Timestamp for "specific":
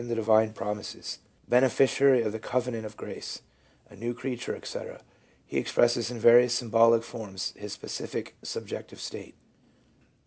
7.73-8.33